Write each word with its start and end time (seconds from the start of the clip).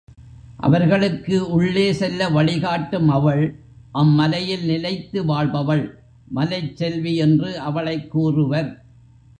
அவர்களுக்கு 0.57 1.49
உள்ளே 1.49 1.93
செல்ல 1.93 2.29
வழி 2.29 2.59
காட்டும் 2.59 3.09
அவள் 3.09 3.43
அம்மலையில் 3.91 4.65
நிலைத்து 4.65 5.25
வாழ்பவள் 5.25 5.99
மலைச் 6.29 6.77
செல்வி 6.77 7.15
என்று 7.15 7.59
அவளைக் 7.59 8.11
கூறுவர். 8.11 8.83